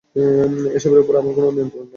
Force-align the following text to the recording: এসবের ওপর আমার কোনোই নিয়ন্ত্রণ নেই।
এসবের 0.77 1.01
ওপর 1.01 1.13
আমার 1.15 1.33
কোনোই 1.35 1.53
নিয়ন্ত্রণ 1.55 1.79
নেই। 1.79 1.89